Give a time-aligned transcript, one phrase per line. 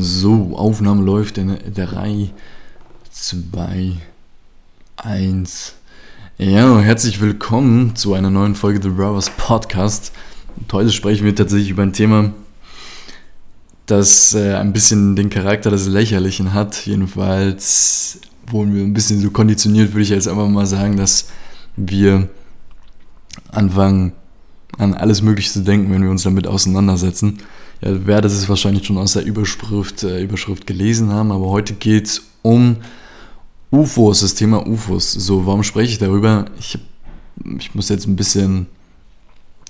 [0.00, 2.30] So, Aufnahme läuft in 3,
[3.10, 3.96] 2,
[4.96, 5.74] 1.
[6.38, 10.12] Ja, herzlich willkommen zu einer neuen Folge The Brothers Podcast.
[10.56, 12.32] Und heute sprechen wir tatsächlich über ein Thema,
[13.86, 16.86] das äh, ein bisschen den Charakter des Lächerlichen hat.
[16.86, 21.28] Jedenfalls wurden wir ein bisschen so konditioniert, würde ich jetzt einfach mal sagen, dass
[21.74, 22.28] wir
[23.50, 24.12] anfangen
[24.78, 27.40] an alles Mögliche zu denken, wenn wir uns damit auseinandersetzen.
[27.80, 32.06] Ihr werdet es wahrscheinlich schon aus der Überschrift, äh, Überschrift gelesen haben, aber heute geht
[32.06, 32.76] es um
[33.70, 35.12] UFOs, das Thema UFOs.
[35.12, 36.46] So, warum spreche ich darüber?
[36.58, 36.78] Ich,
[37.58, 38.66] ich muss jetzt ein bisschen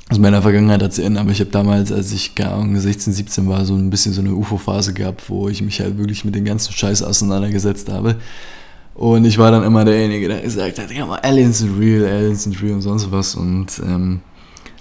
[0.08, 3.74] aus meiner Vergangenheit erzählen, aber ich habe damals, als ich gar 16, 17 war, so
[3.74, 7.02] ein bisschen so eine UFO-Phase gehabt, wo ich mich halt wirklich mit dem ganzen Scheiß
[7.02, 8.16] auseinandergesetzt habe.
[8.94, 12.60] Und ich war dann immer derjenige, der gesagt hat, ja, Aliens sind real, Aliens sind
[12.62, 13.34] real und sonst was.
[13.34, 14.20] Und ähm,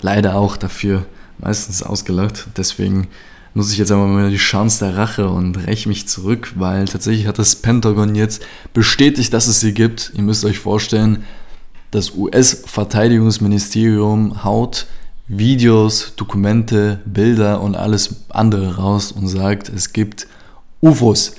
[0.01, 1.05] leider auch dafür
[1.39, 2.47] meistens ausgelacht.
[2.57, 3.07] Deswegen
[3.53, 7.27] nutze ich jetzt einmal mal die Chance der Rache und räche mich zurück, weil tatsächlich
[7.27, 8.41] hat das Pentagon jetzt
[8.73, 10.13] bestätigt, dass es sie gibt.
[10.15, 11.25] Ihr müsst euch vorstellen,
[11.91, 14.87] das US-Verteidigungsministerium haut
[15.27, 20.27] Videos, Dokumente, Bilder und alles andere raus und sagt, es gibt
[20.81, 21.35] UFOs.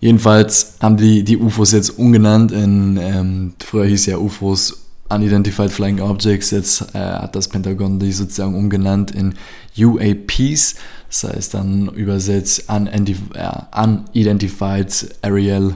[0.00, 4.79] Jedenfalls haben die die UFOs jetzt umgenannt in, ähm, früher hieß ja UFOs
[5.10, 6.50] Unidentified Flying Objects.
[6.50, 9.34] Jetzt äh, hat das Pentagon die sozusagen umgenannt in
[9.76, 10.76] UAPs.
[11.08, 15.74] Das heißt dann übersetzt Unidentified Aerial,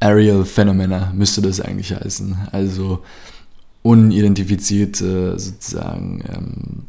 [0.00, 2.36] Aerial Phenomena müsste das eigentlich heißen.
[2.52, 3.02] Also
[3.82, 6.84] unidentifizierte sozusagen ähm,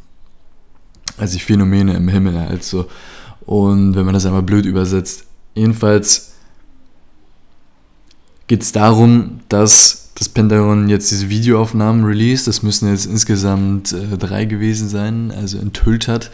[1.16, 2.86] also Phänomene im Himmel halt so.
[3.44, 6.32] Und wenn man das einmal blöd übersetzt, jedenfalls
[8.46, 12.46] geht es darum, dass das Pentagon jetzt diese Videoaufnahmen released.
[12.46, 16.30] Das müssen jetzt insgesamt äh, drei gewesen sein, also enthüllt hat.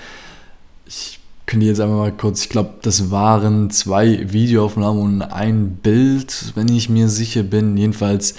[0.87, 6.53] Ich könnte jetzt einfach mal kurz, ich glaube, das waren zwei Videoaufnahmen und ein Bild,
[6.55, 7.77] wenn ich mir sicher bin.
[7.77, 8.34] Jedenfalls,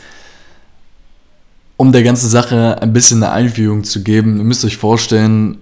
[1.77, 5.57] um der ganzen Sache ein bisschen eine Einführung zu geben, ihr müsst euch vorstellen,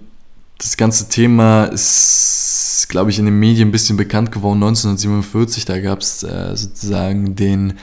[0.58, 4.56] das ganze Thema ist, glaube ich, in den Medien ein bisschen bekannt geworden.
[4.56, 7.74] 1947, da gab es äh, sozusagen den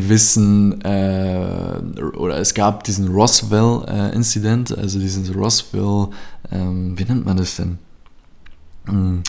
[0.00, 1.78] gewissen, äh,
[2.16, 6.08] oder es gab diesen Roswell-Incident, äh, also diesen Roswell,
[6.52, 7.78] ähm, wie nennt man das denn?
[8.86, 9.22] Hm.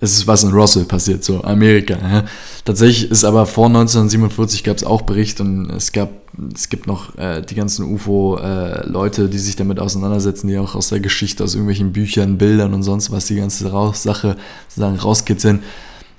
[0.00, 1.96] Es ist was in Roswell passiert, so Amerika.
[1.96, 2.24] Ja.
[2.64, 6.10] Tatsächlich ist aber vor 1947 gab es auch Bericht und es gab,
[6.52, 10.88] es gibt noch äh, die ganzen UFO-Leute, äh, die sich damit auseinandersetzen, die auch aus
[10.88, 14.36] der Geschichte, aus irgendwelchen Büchern, Bildern und sonst was die ganze Sache
[14.68, 15.62] sozusagen rauskitzeln.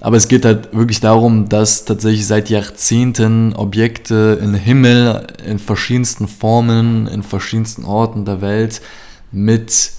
[0.01, 6.27] Aber es geht halt wirklich darum, dass tatsächlich seit Jahrzehnten Objekte im Himmel in verschiedensten
[6.27, 8.81] Formen, in verschiedensten Orten der Welt
[9.31, 9.91] mit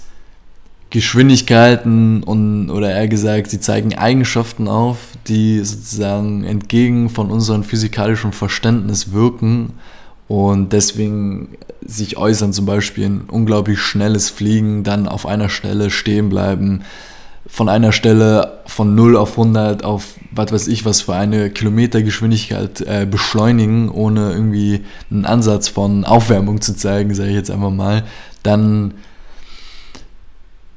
[0.89, 4.97] Geschwindigkeiten und oder eher gesagt, sie zeigen Eigenschaften auf,
[5.27, 9.73] die sozusagen entgegen von unserem physikalischen Verständnis wirken
[10.29, 16.29] und deswegen sich äußern, zum Beispiel ein unglaublich schnelles Fliegen, dann auf einer Stelle stehen
[16.29, 16.83] bleiben,
[17.47, 22.81] von einer Stelle von 0 auf 100 auf was weiß ich was für eine Kilometergeschwindigkeit
[22.81, 28.03] äh, beschleunigen, ohne irgendwie einen Ansatz von Aufwärmung zu zeigen, sage ich jetzt einfach mal,
[28.43, 28.93] dann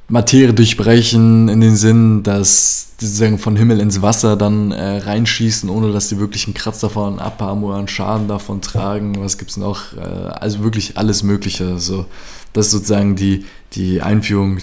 [0.08, 5.70] Materie durchbrechen in den Sinn, dass die sozusagen von Himmel ins Wasser dann äh, reinschießen,
[5.70, 9.20] ohne dass sie wirklich einen Kratz davon abhaben oder einen Schaden davon tragen.
[9.20, 9.96] Was gibt es noch?
[9.96, 11.78] Äh, also wirklich alles Mögliche.
[11.78, 12.06] So,
[12.52, 13.44] das ist sozusagen die,
[13.74, 14.58] die Einführung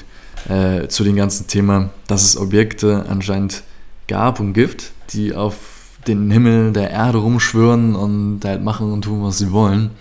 [0.48, 3.64] äh, zu dem ganzen Thema, dass es Objekte anscheinend
[4.08, 5.56] gab und gibt, die auf
[6.08, 9.92] den Himmel der Erde rumschwören und halt machen und tun, was sie wollen.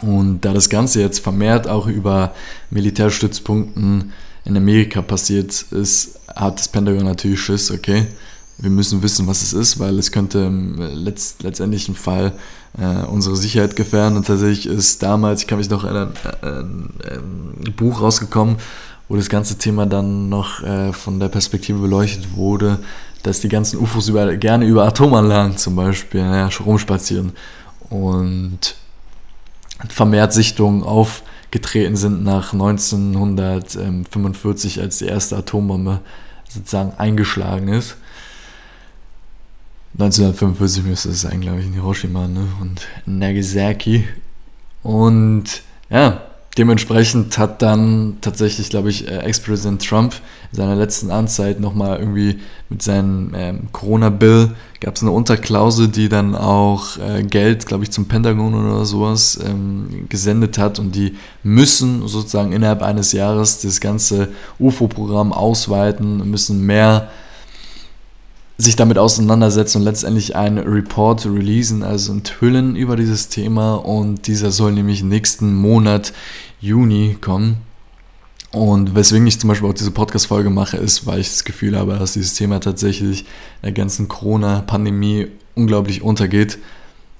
[0.00, 2.34] Und da das Ganze jetzt vermehrt auch über
[2.70, 4.12] Militärstützpunkten
[4.44, 8.06] in Amerika passiert ist, hat das Pentagon natürlich Schiss, okay,
[8.58, 12.32] wir müssen wissen, was es ist, weil es könnte im letzt, letztendlichen Fall
[12.78, 14.16] äh, unsere Sicherheit gefährden.
[14.16, 16.90] Und tatsächlich ist damals, ich kann mich noch erinnern, ein,
[17.66, 18.56] ein Buch rausgekommen,
[19.08, 22.78] wo das ganze Thema dann noch äh, von der Perspektive beleuchtet wurde,
[23.22, 27.32] dass die ganzen UFOs über, gerne über Atomanlagen zum Beispiel ja, rumspazieren
[27.90, 28.74] und
[29.88, 36.00] vermehrt Sichtungen aufgetreten sind nach 1945, als die erste Atombombe
[36.48, 37.96] sozusagen eingeschlagen ist.
[39.94, 42.48] 1945 müsste es sein, glaube ich, in Hiroshima ne?
[42.60, 44.08] und Nagasaki.
[44.82, 46.22] Und ja,
[46.58, 50.14] dementsprechend hat dann tatsächlich, glaube ich, äh, Ex-Präsident Trump
[50.52, 54.50] in seiner letzten Amtszeit nochmal irgendwie mit seinem ähm, Corona-Bill
[54.80, 59.38] gab es eine Unterklausel, die dann auch äh, Geld, glaube ich, zum Pentagon oder sowas
[59.46, 60.78] ähm, gesendet hat.
[60.78, 64.28] Und die müssen sozusagen innerhalb eines Jahres das ganze
[64.58, 67.10] UFO-Programm ausweiten, müssen mehr
[68.62, 74.50] sich damit auseinandersetzen und letztendlich einen Report releasen, also enthüllen über dieses Thema und dieser
[74.50, 76.12] soll nämlich nächsten Monat
[76.60, 77.56] Juni kommen.
[78.52, 81.94] Und weswegen ich zum Beispiel auch diese Podcast-Folge mache, ist, weil ich das Gefühl habe,
[81.94, 83.26] dass dieses Thema tatsächlich in
[83.64, 86.58] der ganzen Corona-Pandemie unglaublich untergeht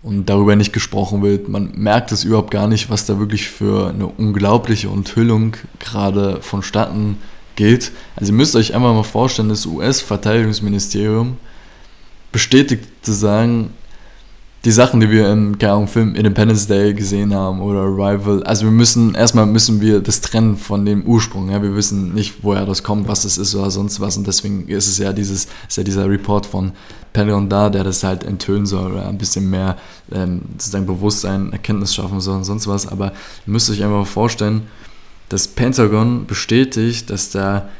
[0.02, 1.48] und darüber nicht gesprochen wird.
[1.48, 7.16] Man merkt es überhaupt gar nicht, was da wirklich für eine unglaubliche Enthüllung gerade vonstatten
[7.56, 7.92] geht.
[8.16, 11.36] Also ihr müsst euch einfach mal vorstellen, das US-Verteidigungsministerium
[12.30, 13.70] bestätigt zu sagen,
[14.64, 18.70] die Sachen, die wir im Ahnung, Film Independence Day gesehen haben oder Arrival, also wir
[18.70, 21.50] müssen, erstmal müssen wir das trennen von dem Ursprung.
[21.50, 21.60] Ja?
[21.62, 24.16] Wir wissen nicht, woher das kommt, was das ist oder sonst was.
[24.16, 26.72] Und deswegen ist es ja dieses, ist ja dieser Report von
[27.12, 29.76] Pentagon da, der das halt enthüllen soll oder ein bisschen mehr
[30.12, 32.86] ähm, sozusagen Bewusstsein, Erkenntnis schaffen soll und sonst was.
[32.86, 34.62] Aber ihr müsst euch einfach vorstellen,
[35.32, 37.70] das Pentagon bestätigt, dass da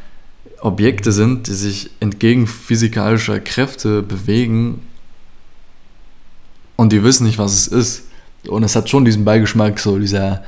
[0.61, 4.81] Objekte sind, die sich entgegen physikalischer Kräfte bewegen
[6.77, 8.05] und die wissen nicht, was es ist.
[8.49, 10.43] Und es hat schon diesen Beigeschmack, so dieser,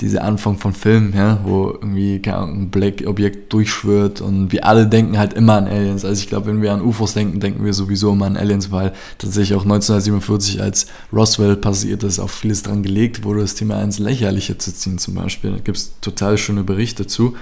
[0.00, 5.32] dieser Anfang von Film, ja, wo irgendwie ein Black-Objekt durchschwört und wir alle denken halt
[5.32, 6.04] immer an Aliens.
[6.04, 8.92] Also ich glaube, wenn wir an UFOs denken, denken wir sowieso immer an Aliens, weil
[9.18, 13.98] tatsächlich auch 1947, als Roswell passiert ist, auch vieles dran gelegt wurde, das Thema ins
[13.98, 15.50] Lächerliche zu ziehen zum Beispiel.
[15.50, 17.34] Da gibt es total schöne Berichte zu.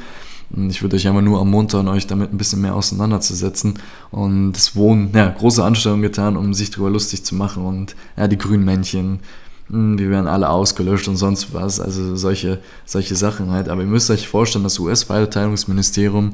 [0.51, 3.81] Und ich würde euch einfach nur ermuntern, euch damit ein bisschen mehr auseinanderzusetzen.
[4.11, 7.65] Und es wurden ja, große Anstrengungen getan, um sich darüber lustig zu machen.
[7.65, 8.65] Und ja, die grünen
[9.69, 11.81] Hm, die werden alle ausgelöscht und sonst was.
[11.81, 13.69] Also solche, solche Sachen halt.
[13.69, 16.33] Aber ihr müsst euch vorstellen, das US-Verteidigungsministerium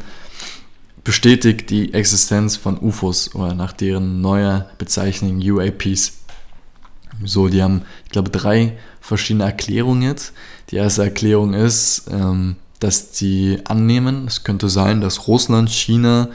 [1.05, 6.13] bestätigt die Existenz von UFOs oder nach deren neuer Bezeichnung UAPs.
[7.25, 10.33] So, die haben, ich glaube, drei verschiedene Erklärungen jetzt.
[10.71, 16.29] Die erste Erklärung ist, ähm, dass die annehmen, es könnte sein, dass Russland, China,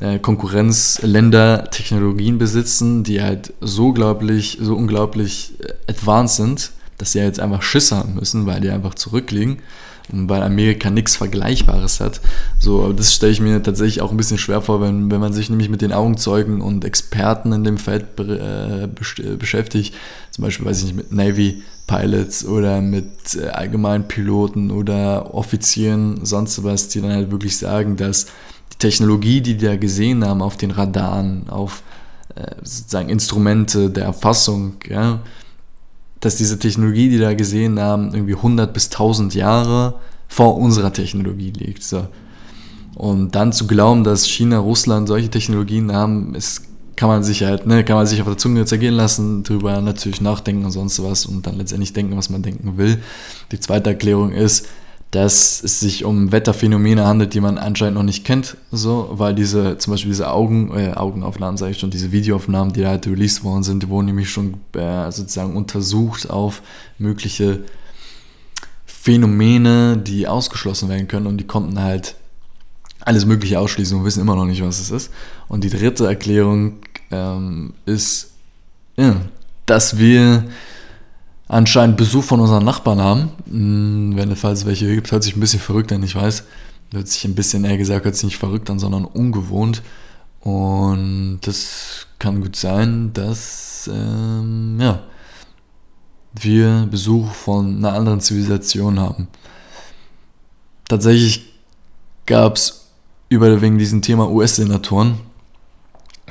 [0.00, 7.20] äh, Konkurrenzländer Technologien besitzen, die halt so unglaublich, so unglaublich äh, advanced sind, dass sie
[7.20, 9.58] jetzt einfach Schiss haben müssen, weil die einfach zurückliegen
[10.12, 12.20] und weil Amerika nichts Vergleichbares hat.
[12.58, 15.50] So, das stelle ich mir tatsächlich auch ein bisschen schwer vor, wenn, wenn man sich
[15.50, 19.94] nämlich mit den Augenzeugen und Experten in dem Feld be äh, beschäftigt,
[20.30, 26.24] zum Beispiel, weiß ich nicht, mit Navy Pilots oder mit äh, allgemeinen Piloten oder Offizieren,
[26.24, 28.26] sonst was, die dann halt wirklich sagen, dass
[28.82, 31.82] Technologie, die die da gesehen haben auf den Radaren, auf
[32.34, 35.20] äh, sozusagen Instrumente der Erfassung, ja,
[36.20, 39.94] dass diese Technologie, die da gesehen haben, irgendwie 100 bis 1000 Jahre
[40.28, 41.82] vor unserer Technologie liegt.
[41.82, 42.06] So.
[42.94, 47.66] Und dann zu glauben, dass China, Russland solche Technologien haben, ist kann man sich halt,
[47.66, 51.26] ne, kann man sich auf der Zunge zergehen lassen, darüber natürlich nachdenken und sonst was
[51.26, 53.02] und dann letztendlich denken, was man denken will.
[53.50, 54.68] Die zweite Erklärung ist,
[55.12, 59.76] dass es sich um Wetterphänomene handelt, die man anscheinend noch nicht kennt, so, weil diese,
[59.76, 63.62] zum Beispiel diese Augen, äh, Augenaufnahmen, sage ich schon, diese Videoaufnahmen, die halt released worden
[63.62, 66.62] sind, die wurden nämlich schon äh, sozusagen untersucht auf
[66.96, 67.60] mögliche
[68.86, 72.14] Phänomene, die ausgeschlossen werden können und die konnten halt
[73.00, 75.10] alles Mögliche ausschließen und wissen immer noch nicht, was es ist.
[75.46, 76.78] Und die dritte Erklärung
[77.10, 78.30] ähm, ist,
[78.96, 79.16] ja,
[79.66, 80.44] dass wir
[81.52, 83.30] anscheinend Besuch von unseren Nachbarn haben.
[83.48, 86.44] Hm, wenn falls es welche gibt, hört sich ein bisschen verrückt an, ich weiß.
[86.92, 89.82] Hört sich ein bisschen, eher gesagt, hört sich nicht verrückt an, sondern ungewohnt.
[90.40, 95.02] Und das kann gut sein, dass ähm, ja,
[96.34, 99.28] wir Besuch von einer anderen Zivilisation haben.
[100.88, 101.52] Tatsächlich
[102.26, 102.88] gab es
[103.28, 105.20] über wegen diesem Thema US-Senatoren,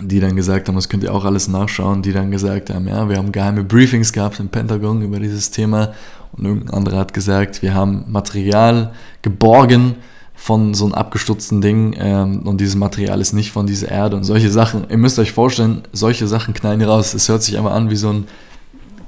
[0.01, 3.07] die dann gesagt haben, das könnt ihr auch alles nachschauen, die dann gesagt haben, ja,
[3.09, 5.93] wir haben geheime Briefings gehabt im Pentagon über dieses Thema
[6.33, 9.95] und irgendein anderer hat gesagt, wir haben Material geborgen
[10.33, 14.23] von so einem abgestutzten Ding ähm, und dieses Material ist nicht von dieser Erde und
[14.23, 14.85] solche Sachen.
[14.89, 17.13] Ihr müsst euch vorstellen, solche Sachen knallen raus.
[17.13, 18.27] Es hört sich einfach an wie so ein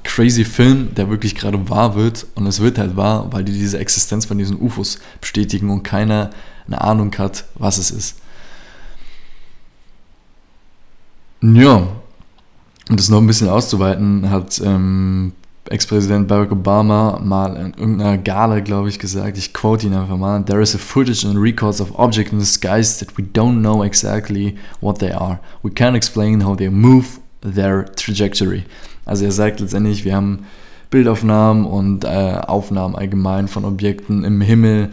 [0.04, 3.78] crazy Film, der wirklich gerade wahr wird und es wird halt wahr, weil die diese
[3.78, 6.30] Existenz von diesen UFOs bestätigen und keiner
[6.66, 8.16] eine Ahnung hat, was es ist.
[11.52, 11.88] Ja,
[12.88, 15.32] um das noch ein bisschen auszuweiten, hat ähm,
[15.68, 20.42] Ex-Präsident Barack Obama mal in irgendeiner Gala, glaube ich, gesagt, ich quote ihn einfach mal,
[20.42, 23.84] There is a footage and records of objects in the skies that we don't know
[23.84, 25.38] exactly what they are.
[25.62, 28.64] We can't explain how they move their trajectory.
[29.04, 30.46] Also er sagt letztendlich, wir haben
[30.88, 34.92] Bildaufnahmen und äh, Aufnahmen allgemein von Objekten im Himmel,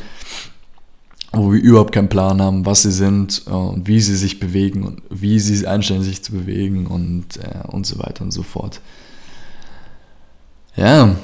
[1.34, 4.84] wo wir überhaupt keinen Plan haben, was sie sind äh, und wie sie sich bewegen
[4.84, 8.82] und wie sie einstellen, sich zu bewegen und, äh, und so weiter und so fort.
[10.76, 11.16] Ja,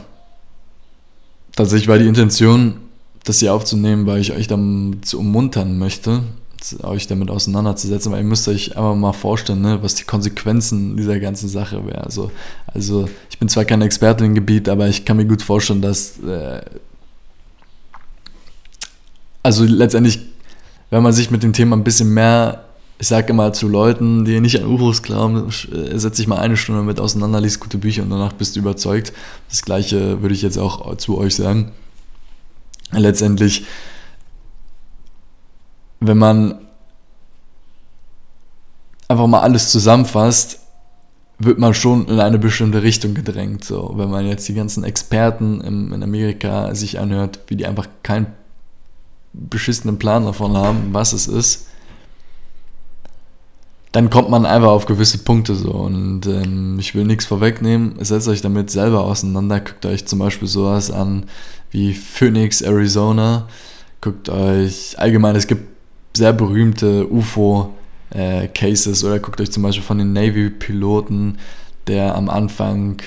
[1.55, 2.75] tatsächlich war die Intention,
[3.23, 6.23] das hier aufzunehmen, weil ich euch dann zu ummuntern möchte,
[6.83, 11.19] euch damit auseinanderzusetzen, weil ihr müsst euch einfach mal vorstellen, ne, was die Konsequenzen dieser
[11.19, 12.03] ganzen Sache wären.
[12.03, 12.31] Also,
[12.67, 16.19] also ich bin zwar kein Experte im Gebiet, aber ich kann mir gut vorstellen, dass
[16.19, 16.61] äh,
[19.47, 20.19] also letztendlich,
[20.89, 22.65] wenn man sich mit dem Thema ein bisschen mehr,
[22.99, 26.57] ich sage immer zu Leuten, die nicht an UFOs glauben, äh, setz dich mal eine
[26.57, 29.13] Stunde mit auseinander, liest gute Bücher und danach bist du überzeugt.
[29.49, 31.71] Das gleiche würde ich jetzt auch zu euch sagen.
[32.91, 33.65] Letztendlich
[35.99, 36.59] wenn man
[39.07, 40.59] einfach mal alles zusammenfasst,
[41.39, 43.63] wird man schon in eine bestimmte Richtung gedrängt.
[43.63, 47.87] So, wenn man jetzt die ganzen Experten im, in Amerika sich anhört, wie die einfach
[48.03, 48.27] keinen
[49.33, 51.67] beschissenen Plan davon haben, was es ist,
[53.91, 55.71] dann kommt man einfach auf gewisse Punkte so.
[55.71, 57.95] Und ähm, ich will nichts vorwegnehmen.
[57.99, 59.59] Setzt euch damit selber auseinander.
[59.59, 61.25] Guckt euch zum Beispiel sowas an
[61.71, 63.47] wie Phoenix, Arizona.
[64.01, 65.63] Guckt euch allgemein, es gibt
[66.15, 71.39] sehr berühmte UFO-Cases äh, oder guckt euch zum Beispiel von den Navy-Piloten,
[71.87, 73.01] der am Anfang,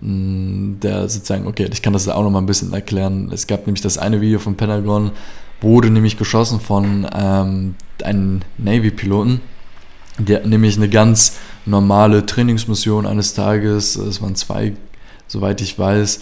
[0.00, 3.30] mm, der sozusagen, okay, ich kann das auch noch mal ein bisschen erklären.
[3.32, 5.10] Es gab nämlich das eine Video von Pentagon,
[5.60, 9.40] wurde nämlich geschossen von ähm, einem Navy-Piloten,
[10.18, 11.36] der nämlich eine ganz
[11.66, 14.72] normale Trainingsmission eines Tages, es waren zwei,
[15.26, 16.20] soweit ich weiß,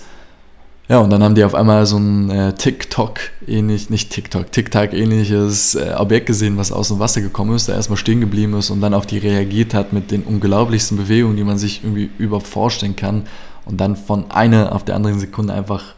[0.88, 5.94] ja, und dann haben die auf einmal so ein äh, TikTok-ähnlich, nicht TikTok, TikTok-ähnliches äh,
[5.98, 8.94] Objekt gesehen, was aus dem Wasser gekommen ist, der erstmal stehen geblieben ist und dann
[8.94, 12.48] auf die reagiert hat mit den unglaublichsten Bewegungen, die man sich irgendwie überhaupt
[12.96, 13.24] kann.
[13.66, 15.94] Und dann von einer auf der anderen Sekunde einfach,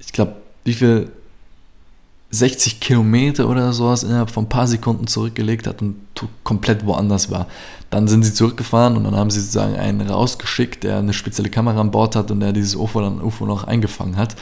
[0.00, 0.34] ich glaube,
[0.64, 1.12] wie viel
[2.30, 5.96] 60 Kilometer oder sowas innerhalb von ein paar Sekunden zurückgelegt hat und
[6.44, 7.46] komplett woanders war.
[7.88, 11.80] Dann sind sie zurückgefahren und dann haben sie sozusagen einen rausgeschickt, der eine spezielle Kamera
[11.80, 14.36] an Bord hat und der dieses UFO dann UFO noch eingefangen hat.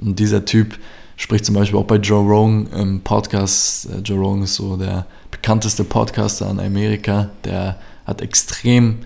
[0.00, 0.78] Und dieser Typ
[1.16, 3.86] spricht zum Beispiel auch bei Joe Rogan im Podcast.
[3.86, 7.30] Äh, Joe Rogan ist so der bekannteste Podcaster in Amerika.
[7.44, 9.00] Der hat extrem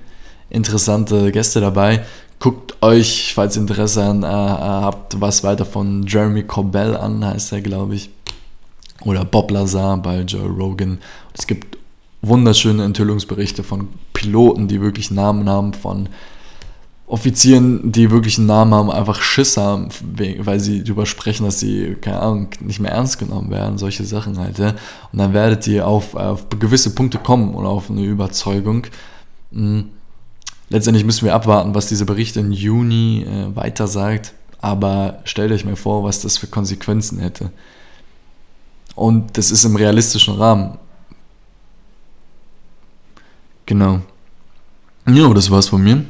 [0.48, 2.04] interessante Gäste dabei.
[2.38, 7.52] Guckt euch, falls ihr Interesse an, äh, habt, was weiter von Jeremy Corbell an, heißt
[7.52, 8.10] er, glaube ich
[9.04, 10.99] oder Bob Lazar bei Joe Rogan.
[11.37, 11.78] Es gibt
[12.23, 16.09] wunderschöne Enthüllungsberichte von Piloten, die wirklich Namen haben, von
[17.12, 19.88] Offizieren, die wirklich einen Namen haben, einfach Schiss haben,
[20.38, 24.38] weil sie darüber sprechen, dass sie, keine Ahnung, nicht mehr ernst genommen werden, solche Sachen
[24.38, 24.59] halt.
[24.59, 24.68] Ja?
[25.12, 28.87] Und dann werdet ihr auf, auf gewisse Punkte kommen und auf eine Überzeugung.
[29.50, 29.90] Mhm.
[30.71, 34.32] Letztendlich müssen wir abwarten, was dieser Bericht im Juni äh, weiter sagt,
[34.62, 37.50] aber stellt euch mal vor, was das für Konsequenzen hätte.
[38.94, 40.78] Und das ist im realistischen Rahmen.
[43.66, 44.00] Genau.
[45.08, 46.04] Ja, das war's von mir.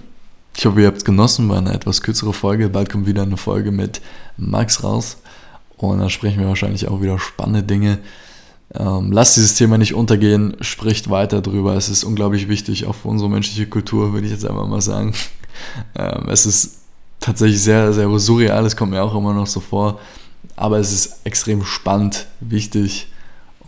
[0.57, 1.49] Ich hoffe, ihr habt es genossen.
[1.49, 2.69] War eine etwas kürzere Folge.
[2.69, 4.01] Bald kommt wieder eine Folge mit
[4.37, 5.19] Max raus.
[5.77, 7.99] Und da sprechen wir wahrscheinlich auch wieder spannende Dinge.
[8.75, 10.57] Ähm, lasst dieses Thema nicht untergehen.
[10.61, 11.75] Spricht weiter drüber.
[11.75, 15.15] Es ist unglaublich wichtig, auch für unsere menschliche Kultur, würde ich jetzt einfach mal sagen.
[15.95, 16.81] Ähm, es ist
[17.21, 18.65] tatsächlich sehr, sehr surreal.
[18.65, 20.01] Es kommt mir auch immer noch so vor.
[20.57, 23.09] Aber es ist extrem spannend, wichtig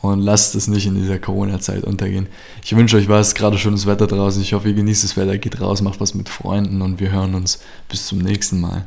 [0.01, 2.27] und lasst es nicht in dieser Corona-Zeit untergehen.
[2.63, 4.43] Ich wünsche euch was, gerade schönes Wetter draußen.
[4.43, 7.35] Ich hoffe, ihr genießt das Wetter, geht raus, macht was mit Freunden und wir hören
[7.35, 8.87] uns bis zum nächsten Mal.